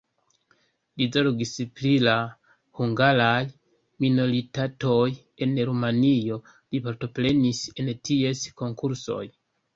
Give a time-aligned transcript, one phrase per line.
[1.01, 2.13] Li zorgis pri la
[2.79, 3.35] hungaraj
[4.05, 5.05] minoritatoj
[5.47, 9.23] en Rumanio, li partoprenis en ties konkursoj.